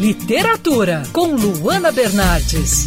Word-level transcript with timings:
Literatura, 0.00 1.02
com 1.12 1.34
Luana 1.36 1.92
Bernardes. 1.92 2.86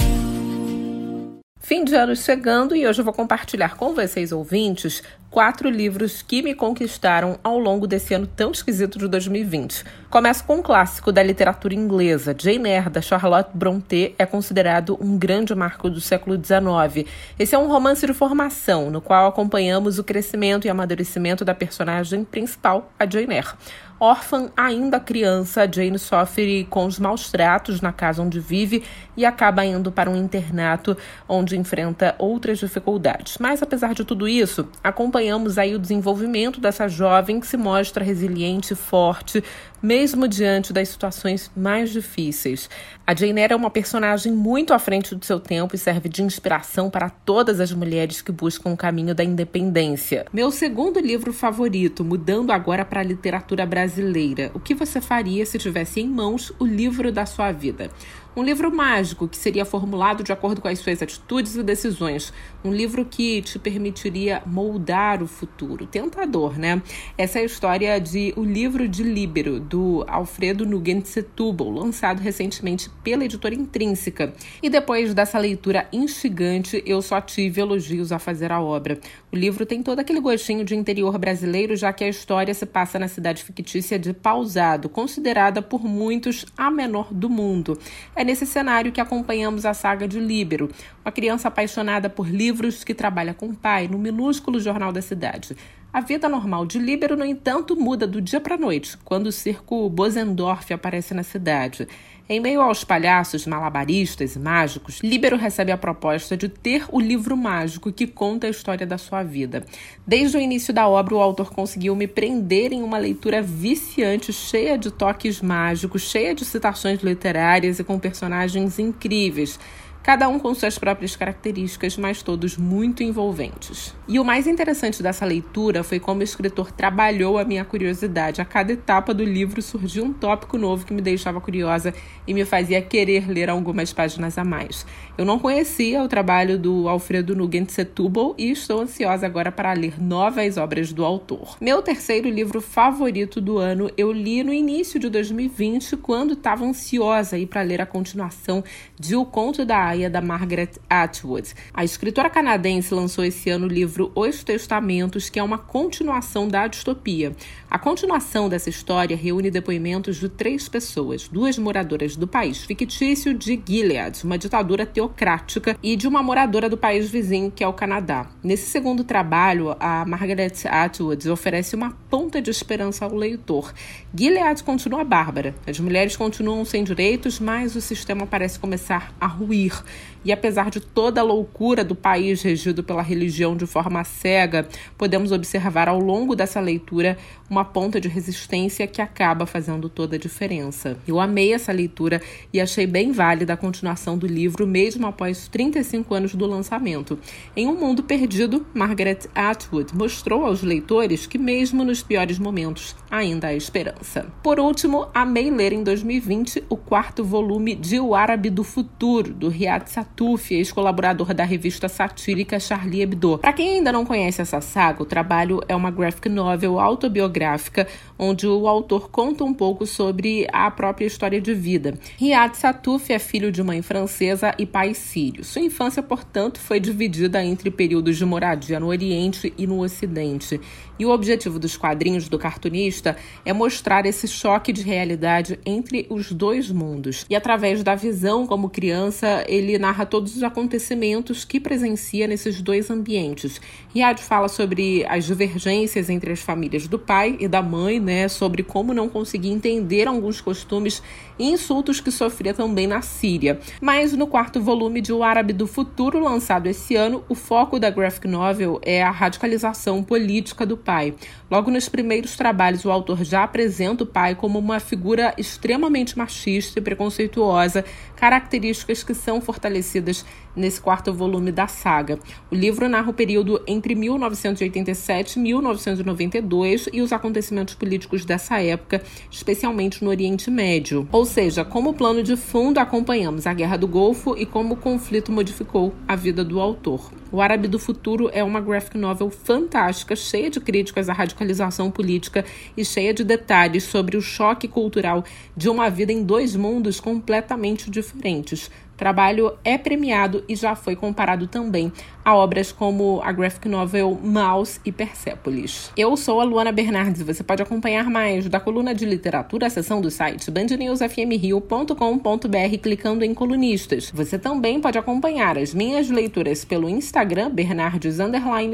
Fim 1.60 1.84
de 1.84 1.96
ano 1.96 2.16
chegando 2.16 2.76
e 2.76 2.86
hoje 2.86 3.02
eu 3.02 3.06
vou 3.06 3.14
compartilhar 3.14 3.76
com 3.76 3.94
vocês, 3.94 4.32
ouvintes, 4.32 5.02
quatro 5.32 5.70
livros 5.70 6.22
que 6.22 6.42
me 6.42 6.54
conquistaram 6.54 7.40
ao 7.44 7.58
longo 7.58 7.88
desse 7.88 8.14
ano 8.14 8.28
tão 8.28 8.52
esquisito 8.52 9.00
de 9.00 9.08
2020. 9.08 9.84
Começo 10.10 10.44
com 10.44 10.58
um 10.58 10.62
clássico 10.62 11.12
da 11.12 11.24
literatura 11.24 11.74
inglesa. 11.74 12.36
Jane 12.38 12.70
Eyre, 12.70 12.90
da 12.90 13.02
Charlotte 13.02 13.50
Brontë, 13.54 14.14
é 14.20 14.26
considerado 14.26 14.98
um 15.02 15.18
grande 15.18 15.56
marco 15.56 15.90
do 15.90 16.00
século 16.00 16.36
XIX. 16.36 17.10
Esse 17.40 17.56
é 17.56 17.58
um 17.58 17.68
romance 17.68 18.06
de 18.06 18.14
formação, 18.14 18.92
no 18.92 19.02
qual 19.02 19.28
acompanhamos 19.28 19.98
o 19.98 20.04
crescimento 20.04 20.66
e 20.66 20.70
amadurecimento 20.70 21.44
da 21.44 21.56
personagem 21.56 22.24
principal, 22.24 22.92
a 23.00 23.10
Jane 23.10 23.36
Eyre. 23.36 23.54
Órfã 23.98 24.50
ainda 24.58 25.00
criança, 25.00 25.70
Jane 25.72 25.98
sofre 25.98 26.66
com 26.70 26.86
os 26.86 27.00
maus 27.00 27.32
tratos 27.32 27.80
na 27.80 27.94
casa 27.94 28.22
onde 28.22 28.42
vive 28.42 28.84
e 29.16 29.26
acaba 29.26 29.64
indo 29.66 29.90
para 29.90 30.10
um 30.10 30.18
internato 30.18 30.98
onde 31.30 31.58
enfrenta 31.58 32.14
outras 32.18 32.60
dificuldades. 32.60 33.38
Mas 33.40 33.64
apesar 33.64 33.94
de 33.94 34.04
tudo 34.04 34.28
isso, 34.28 34.68
acompanhamos 34.84 35.58
aí 35.58 35.74
o 35.74 35.80
desenvolvimento 35.80 36.60
dessa 36.60 36.90
jovem 36.90 37.40
que 37.40 37.48
se 37.48 37.56
mostra 37.56 38.04
resiliente 38.04 38.74
e 38.74 38.76
forte, 38.76 39.42
mesmo 39.86 40.28
diante 40.28 40.74
das 40.74 40.90
situações 40.90 41.52
mais 41.56 41.92
difíceis. 41.92 42.68
A 43.06 43.14
Jane 43.14 43.40
Eyre 43.40 43.54
é 43.54 43.56
uma 43.56 43.70
personagem 43.70 44.32
muito 44.32 44.74
à 44.74 44.80
frente 44.80 45.14
do 45.14 45.24
seu 45.24 45.40
tempo 45.40 45.76
e 45.76 45.78
serve 45.78 46.10
de 46.10 46.24
inspiração 46.24 46.90
para 46.90 47.08
todas 47.08 47.60
as 47.60 47.72
mulheres 47.72 48.20
que 48.20 48.32
buscam 48.32 48.72
o 48.72 48.78
caminho 48.78 49.14
da 49.14 49.24
independência. 49.24 50.26
Meu 50.34 50.50
segundo 50.50 51.00
livro 51.00 51.32
favorito, 51.32 52.04
mudando 52.04 52.52
agora 52.52 52.84
para 52.84 53.02
a 53.02 53.04
literatura 53.04 53.64
brasileira, 53.64 54.50
o 54.56 54.60
que 54.60 54.74
você 54.74 55.00
faria 55.00 55.46
se 55.46 55.60
tivesse 55.60 56.02
em 56.02 56.10
mãos 56.10 56.52
o 56.58 56.66
livro 56.66 57.12
da 57.12 57.28
sua 57.28 57.52
vida? 57.52 57.92
Um 58.38 58.44
livro 58.44 58.70
mágico 58.70 59.30
que 59.30 59.38
seria 59.38 59.64
formulado 59.64 60.22
de 60.22 60.34
acordo 60.34 60.60
com 60.60 60.68
as 60.68 60.80
suas 60.80 61.02
atitudes 61.02 61.56
e 61.56 61.64
decisões. 61.64 62.34
Um 62.66 62.74
livro 62.74 63.06
que 63.06 63.42
te 63.42 63.58
permitiria 63.58 64.44
moldar 64.46 65.24
o 65.24 65.28
futuro. 65.28 65.86
Tentador, 65.86 66.60
né? 66.60 66.82
Essa 67.18 67.40
é 67.40 67.44
a 67.44 67.46
história 67.46 67.98
de 67.98 68.34
O 68.36 68.44
Livro 68.44 68.90
de 68.90 69.04
Líbero, 69.04 69.58
do 69.58 70.04
Alfredo 70.06 70.66
Nugent 70.66 71.06
Setúbal, 71.06 71.70
lançado 71.70 72.20
recentemente 72.20 72.90
pela 73.06 73.24
editora 73.24 73.56
Intrínseca. 73.56 74.34
E 74.62 74.70
depois 74.70 75.14
dessa 75.14 75.40
leitura 75.40 75.88
instigante, 75.94 76.84
eu 76.86 77.02
só 77.02 77.22
tive 77.22 77.62
elogios 77.62 78.12
a 78.12 78.20
fazer 78.20 78.52
a 78.52 78.60
obra. 78.60 79.00
O 79.32 79.38
livro 79.38 79.66
tem 79.66 79.82
todo 79.82 80.00
aquele 80.00 80.20
gostinho 80.20 80.66
de 80.66 80.76
interior 80.76 81.18
brasileiro, 81.18 81.74
já 81.78 81.94
que 81.94 82.04
a 82.04 82.10
história 82.10 82.54
se 82.54 82.66
passa 82.66 83.00
na 83.00 83.08
cidade 83.08 83.42
fictícia 83.42 83.98
de 83.98 84.12
Pausado, 84.12 84.90
considerada 84.90 85.62
por 85.62 85.86
muitos 85.86 86.46
a 86.58 86.70
menor 86.70 87.14
do 87.14 87.30
mundo. 87.30 87.80
É 88.14 88.25
nesse 88.26 88.46
cenário 88.46 88.92
que 88.92 89.00
acompanhamos 89.00 89.66
a 89.66 89.74
saga 89.74 90.08
de 90.08 90.20
Líbero, 90.20 90.70
uma 91.06 91.12
criança 91.12 91.50
apaixonada 91.50 92.10
por 92.10 92.28
livros 92.28 92.84
que 92.84 92.96
trabalha 92.96 93.32
com 93.32 93.50
o 93.50 93.56
pai 93.56 93.88
no 93.88 94.00
minúsculo 94.00 94.60
jornal 94.60 94.92
da 94.92 95.04
cidade. 95.04 95.56
A 95.94 96.02
vida 96.02 96.28
normal 96.28 96.66
de 96.66 96.80
Líbero, 96.80 97.16
no 97.16 97.24
entanto, 97.24 97.76
muda 97.76 98.08
do 98.08 98.20
dia 98.20 98.42
para 98.42 98.56
a 98.56 98.58
noite, 98.58 98.98
quando 99.06 99.28
o 99.28 99.32
circo 99.32 99.88
Bosendorf 99.88 100.74
aparece 100.74 101.14
na 101.14 101.22
cidade. 101.22 101.88
Em 102.28 102.40
meio 102.40 102.60
aos 102.60 102.84
palhaços 102.84 103.46
malabaristas 103.46 104.36
e 104.36 104.40
mágicos, 104.40 105.00
Líbero 105.04 105.38
recebe 105.38 105.72
a 105.72 105.78
proposta 105.78 106.36
de 106.36 106.50
ter 106.50 106.84
o 106.92 107.00
livro 107.00 107.38
mágico 107.38 107.94
que 107.94 108.08
conta 108.08 108.48
a 108.48 108.50
história 108.50 108.86
da 108.86 108.98
sua 108.98 109.22
vida. 109.22 109.64
Desde 110.08 110.36
o 110.36 110.42
início 110.42 110.74
da 110.74 110.88
obra, 110.88 111.14
o 111.14 111.22
autor 111.22 111.54
conseguiu 111.54 111.96
me 111.96 112.08
prender 112.08 112.74
em 112.74 112.82
uma 112.82 112.98
leitura 112.98 113.44
viciante, 113.44 114.34
cheia 114.34 114.76
de 114.76 114.90
toques 114.90 115.40
mágicos, 115.40 116.02
cheia 116.02 116.34
de 116.34 116.44
citações 116.44 117.02
literárias 117.04 117.78
e 117.78 117.84
com 117.84 118.00
personagens 118.00 118.80
incríveis 118.80 119.60
cada 120.06 120.30
um 120.30 120.38
com 120.38 120.54
suas 120.54 120.78
próprias 120.78 121.16
características, 121.16 121.98
mas 121.98 122.22
todos 122.22 122.60
muito 122.60 123.02
envolventes. 123.02 123.92
E 124.08 124.20
o 124.20 124.24
mais 124.24 124.46
interessante 124.46 125.02
dessa 125.02 125.26
leitura 125.26 125.84
foi 125.84 126.00
como 126.00 126.20
o 126.20 126.24
escritor 126.24 126.72
trabalhou 126.72 127.40
a 127.40 127.44
minha 127.44 127.66
curiosidade. 127.66 128.40
A 128.40 128.46
cada 128.46 128.72
etapa 128.72 129.16
do 129.16 129.24
livro 129.24 129.64
surgia 129.64 130.04
um 130.04 130.14
tópico 130.14 130.60
novo 130.60 130.86
que 130.86 130.94
me 130.94 131.02
deixava 131.02 131.42
curiosa 131.42 131.92
e 132.28 132.36
me 132.36 132.46
fazia 132.46 132.84
querer 132.84 133.28
ler 133.28 133.50
algumas 133.50 133.92
páginas 133.92 134.38
a 134.38 134.44
mais. 134.44 134.86
Eu 135.18 135.26
não 135.26 135.40
conhecia 135.40 136.04
o 136.04 136.08
trabalho 136.08 136.60
do 136.60 136.88
Alfredo 136.88 137.36
Nugent 137.36 137.72
Setúbal 137.72 138.36
e 138.38 138.52
estou 138.52 138.82
ansiosa 138.82 139.26
agora 139.26 139.52
para 139.52 139.74
ler 139.74 140.00
novas 140.00 140.56
obras 140.58 140.94
do 140.94 141.04
autor. 141.04 141.58
Meu 141.60 141.82
terceiro 141.82 142.30
livro 142.30 142.62
favorito 142.62 143.42
do 143.42 143.58
ano 143.58 143.90
eu 143.98 144.12
li 144.12 144.44
no 144.44 144.54
início 144.54 145.00
de 145.00 145.10
2020, 145.10 145.98
quando 145.98 146.34
estava 146.34 146.64
ansiosa 146.64 147.36
para 147.48 147.64
ler 147.64 147.82
a 147.82 147.88
continuação 147.88 148.64
de 149.00 149.16
O 149.16 149.26
Conto 149.26 149.66
da 149.66 149.95
da 150.10 150.22
Margaret 150.22 150.72
Atwood. 150.90 151.54
A 151.74 151.84
escritora 151.86 152.30
canadense 152.30 152.94
lançou 152.94 153.24
esse 153.24 153.50
ano 153.50 153.66
o 153.66 153.70
livro 153.70 154.12
Os 154.14 154.44
Testamentos, 154.44 155.30
que 155.30 155.40
é 155.40 155.44
uma 155.44 155.58
continuação 155.58 156.48
da 156.48 156.68
distopia. 156.68 157.34
A 157.70 157.80
continuação 157.80 158.50
dessa 158.50 158.70
história 158.70 159.16
reúne 159.16 159.50
depoimentos 159.50 160.18
de 160.18 160.28
três 160.28 160.68
pessoas, 160.68 161.30
duas 161.30 161.58
moradoras 161.58 162.16
do 162.18 162.28
país 162.28 162.64
fictício 162.64 163.34
de 163.34 163.62
Gilead, 163.66 164.24
uma 164.26 164.38
ditadura 164.38 164.86
teocrática, 164.86 165.78
e 165.82 165.96
de 165.96 166.08
uma 166.08 166.22
moradora 166.22 166.70
do 166.70 166.78
país 166.78 167.10
vizinho, 167.10 167.50
que 167.50 167.64
é 167.64 167.68
o 167.68 167.74
Canadá. 167.74 168.28
Nesse 168.44 168.70
segundo 168.70 169.04
trabalho, 169.04 169.76
a 169.80 170.06
Margaret 170.06 170.54
Atwood 170.66 171.30
oferece 171.30 171.76
uma 171.76 171.92
ponta 172.10 172.42
de 172.42 172.50
esperança 172.50 173.06
ao 173.06 173.16
leitor. 173.16 173.74
Gilead 174.14 174.64
continua 174.64 175.04
bárbara, 175.04 175.56
as 175.66 175.80
mulheres 175.80 176.18
continuam 176.18 176.66
sem 176.66 176.84
direitos, 176.84 177.40
mas 177.40 177.76
o 177.76 177.82
sistema 177.82 178.26
parece 178.26 178.60
começar 178.60 179.14
a 179.20 179.28
ruir. 179.28 179.84
E 180.26 180.32
apesar 180.32 180.72
de 180.72 180.80
toda 180.80 181.22
a 181.22 181.24
loucura 181.24 181.84
do 181.84 181.94
país 181.94 182.42
regido 182.42 182.84
pela 182.84 183.04
religião 183.04 183.56
de 183.56 183.68
forma 183.68 184.04
cega, 184.04 184.68
podemos 184.98 185.32
observar 185.32 185.88
ao 185.88 186.00
longo 186.00 186.36
dessa 186.36 186.60
leitura 186.60 187.16
uma 187.48 187.64
ponta 187.64 188.02
de 188.02 188.08
resistência 188.08 188.88
que 188.88 189.02
acaba 189.02 189.46
fazendo 189.46 189.88
toda 189.88 190.16
a 190.16 190.20
diferença. 190.20 190.98
Eu 191.08 191.20
amei 191.20 191.54
essa 191.54 191.72
leitura 191.72 192.22
e 192.52 192.60
achei 192.60 192.88
bem 192.88 193.12
válida 193.12 193.54
a 193.54 193.58
continuação 193.58 194.18
do 194.18 194.26
livro, 194.26 194.66
mesmo 194.66 195.06
após 195.06 195.48
35 195.48 196.16
anos 196.16 196.34
do 196.34 196.48
lançamento. 196.48 197.20
Em 197.56 197.68
Um 197.68 197.76
Mundo 197.76 198.02
Perdido, 198.02 198.66
Margaret 198.74 199.20
Atwood 199.36 199.96
mostrou 199.96 200.46
aos 200.46 200.64
leitores 200.64 201.28
que, 201.28 201.38
mesmo 201.38 201.84
nos 201.84 202.02
piores 202.02 202.40
momentos, 202.40 202.96
ainda 203.12 203.48
há 203.48 203.54
esperança. 203.54 204.26
Por 204.42 204.60
último, 204.60 205.08
amei 205.14 205.52
ler 205.52 205.72
em 205.72 205.84
2020 205.84 206.64
o 206.68 206.76
quarto 206.76 207.24
volume 207.24 207.76
de 207.76 208.00
O 208.00 208.16
Árabe 208.16 208.50
do 208.50 208.64
Futuro, 208.64 209.32
do 209.32 209.50
Riad 209.50 209.75
Satuf, 209.86 210.54
ex-colaborador 210.54 211.34
da 211.34 211.44
revista 211.44 211.90
satírica 211.90 212.60
Charlie 212.60 213.02
Hebdo. 213.02 213.38
Para 213.38 213.54
quem 213.54 213.78
ainda 213.78 213.92
não 213.92 214.06
conhece 214.06 214.42
essa 214.42 214.62
saga, 214.62 215.04
o 215.04 215.06
trabalho 215.06 215.62
é 215.68 215.76
uma 215.76 215.92
graphic 215.92 216.30
novel 216.30 216.80
autobiográfica 216.80 217.88
onde 218.18 218.48
o 218.48 218.68
autor 218.68 219.10
conta 219.10 219.44
um 219.44 219.54
pouco 219.54 219.86
sobre 219.86 220.48
a 220.52 220.72
própria 220.72 221.06
história 221.06 221.42
de 221.42 221.54
vida. 221.54 221.98
Riad 222.18 222.56
Satuf 222.56 223.12
é 223.12 223.20
filho 223.20 223.52
de 223.52 223.62
mãe 223.62 223.82
francesa 223.82 224.54
e 224.58 224.66
pai 224.66 224.94
sírio. 224.94 225.44
Sua 225.44 225.62
infância, 225.62 226.02
portanto, 226.02 226.60
foi 226.60 226.80
dividida 226.80 227.44
entre 227.44 227.70
períodos 227.70 228.18
de 228.18 228.26
moradia 228.26 228.80
no 228.80 228.88
Oriente 228.88 229.54
e 229.58 229.68
no 229.68 229.82
Ocidente. 229.82 230.60
E 230.98 231.06
o 231.06 231.10
objetivo 231.10 231.60
dos 231.60 231.76
quadrinhos 231.76 232.30
do 232.30 232.40
cartunista 232.40 233.18
é 233.44 233.52
mostrar 233.52 234.06
esse 234.06 234.28
choque 234.28 234.72
de 234.72 234.82
realidade 234.82 235.60
entre 235.66 236.06
os 236.10 236.32
dois 236.32 236.72
mundos. 236.72 237.26
E 237.30 237.36
através 237.36 237.84
da 237.84 237.96
visão 237.96 238.48
como 238.48 238.70
criança, 238.70 239.44
ele 239.48 239.65
narra 239.80 240.06
todos 240.06 240.36
os 240.36 240.44
acontecimentos 240.44 241.44
que 241.44 241.60
presencia 241.60 242.28
nesses 242.28 242.62
dois 242.62 242.90
ambientes. 242.90 243.60
Riad 243.94 244.22
fala 244.22 244.48
sobre 244.48 245.06
as 245.08 245.26
divergências 245.26 246.10
entre 246.10 246.32
as 246.32 246.40
famílias 246.40 246.88
do 246.88 247.00
pai 247.00 247.36
e 247.40 247.48
da 247.48 247.62
mãe, 247.62 248.00
né, 248.00 248.28
sobre 248.28 248.64
como 248.64 248.94
não 248.94 249.10
conseguir 249.10 249.50
entender 249.50 250.08
alguns 250.08 250.40
costumes 250.40 251.02
e 251.38 251.50
insultos 251.50 252.00
que 252.00 252.12
sofria 252.12 252.54
também 252.54 252.88
na 252.88 253.02
Síria. 253.02 253.60
Mas 253.82 254.14
no 254.14 254.28
quarto 254.28 254.62
volume 254.62 255.02
de 255.02 255.12
O 255.12 255.24
Árabe 255.24 255.54
do 255.54 255.68
Futuro, 255.68 256.20
lançado 256.20 256.68
esse 256.68 256.96
ano, 256.96 257.24
o 257.28 257.36
foco 257.36 257.80
da 257.80 257.90
graphic 257.90 258.28
novel 258.28 258.80
é 258.84 259.04
a 259.04 259.12
radicalização 259.12 260.04
política 260.04 260.66
do 260.66 260.78
pai. 260.78 261.14
Logo 261.50 261.70
nos 261.72 261.90
primeiros 261.90 262.36
trabalhos, 262.36 262.86
o 262.86 262.92
autor 262.92 263.24
já 263.24 263.44
apresenta 263.44 264.04
o 264.04 264.08
pai 264.08 264.36
como 264.36 264.58
uma 264.58 264.80
figura 264.80 265.34
extremamente 265.38 266.18
machista 266.18 266.80
e 266.80 266.82
preconceituosa, 266.82 267.86
características 268.16 269.04
que 269.04 269.14
são 269.14 269.42
fortalecidas 269.46 270.26
nesse 270.56 270.82
quarto 270.82 271.14
volume 271.14 271.52
da 271.52 271.68
saga. 271.68 272.20
O 272.52 272.56
livro 272.56 272.90
narra 272.90 273.12
o 273.12 273.14
período 273.14 273.62
entre 273.68 273.96
1987 273.96 275.38
e 275.38 275.42
1992 275.42 276.90
e 276.92 277.02
os 277.02 277.14
acontecimentos 277.14 277.76
políticos 277.76 278.26
dessa 278.26 278.62
época, 278.62 279.02
especialmente 279.30 280.04
no 280.04 280.10
Oriente 280.10 280.50
Médio. 280.50 281.08
Ou 281.12 281.26
seja, 281.26 281.64
como 281.64 281.94
plano 281.94 282.24
de 282.24 282.36
fundo 282.36 282.80
acompanhamos 282.80 283.46
a 283.46 283.54
Guerra 283.54 283.78
do 283.78 283.88
Golfo 283.88 284.36
e 284.38 284.46
como 284.46 284.74
o 284.74 284.78
conflito 284.78 285.32
modificou 285.32 285.94
a 286.08 286.16
vida 286.16 286.44
do 286.44 286.60
autor. 286.60 287.12
O 287.32 287.42
Árabe 287.42 287.68
do 287.68 287.78
Futuro 287.78 288.30
é 288.32 288.44
uma 288.44 288.62
graphic 288.62 288.98
novel 288.98 289.30
fantástica, 289.30 290.16
cheia 290.16 290.50
de 290.50 290.60
críticas 290.62 291.10
à 291.10 291.14
radicalização 291.14 291.92
política 291.92 292.46
e 292.78 292.86
cheia 292.86 293.14
de 293.14 293.24
detalhes 293.24 293.84
sobre 293.84 294.16
o 294.16 294.22
choque 294.22 294.68
cultural 294.68 295.24
de 295.58 295.68
uma 295.68 295.90
vida 295.90 296.14
em 296.14 296.24
dois 296.24 296.56
mundos 296.56 297.00
completamente 297.00 297.92
diferentes. 297.92 298.72
Trabalho 298.98 299.54
é 299.64 299.78
premiado 299.78 300.44
e 300.48 300.56
já 300.56 300.76
foi 300.76 300.96
comparado 300.96 301.48
também 301.48 301.92
a 302.24 302.36
obras 302.36 302.72
como 302.72 303.22
a 303.24 303.32
graphic 303.32 303.68
novel 303.68 304.20
Mouse 304.24 304.80
e 304.86 304.92
Persepolis. 304.92 305.92
Eu 305.98 306.16
sou 306.18 306.42
a 306.42 306.44
Luana 306.44 306.72
Bernardes 306.72 307.22
e 307.22 307.24
você 307.24 307.44
pode 307.44 307.62
acompanhar 307.62 308.10
mais 308.10 308.48
da 308.48 308.60
coluna 308.60 308.96
de 308.96 309.06
literatura, 309.06 309.68
a 309.68 309.70
seção 309.70 310.02
do 310.02 310.10
site 310.10 310.50
bandnewsfmrio.com.br 310.50 312.78
clicando 312.82 313.24
em 313.24 313.34
colunistas. 313.34 314.12
Você 314.14 314.40
também 314.40 314.80
pode 314.80 314.98
acompanhar 314.98 315.58
as 315.58 315.74
minhas 315.74 316.10
leituras 316.10 316.66
pelo 316.66 316.90
Instagram 316.90 317.50
Bernardes 317.50 318.20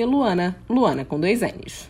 Luana, 0.06 0.56
Luana 0.70 1.04
com 1.04 1.20
dois 1.20 1.42
N's. 1.42 1.90